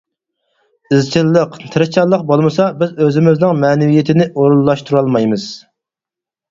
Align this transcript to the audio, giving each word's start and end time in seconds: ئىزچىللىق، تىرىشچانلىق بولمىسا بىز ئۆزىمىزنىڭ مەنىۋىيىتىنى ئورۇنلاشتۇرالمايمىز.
ئىزچىللىق، 0.95 1.59
تىرىشچانلىق 1.75 2.25
بولمىسا 2.31 2.71
بىز 2.81 2.97
ئۆزىمىزنىڭ 3.07 3.63
مەنىۋىيىتىنى 3.67 4.31
ئورۇنلاشتۇرالمايمىز. 4.33 5.49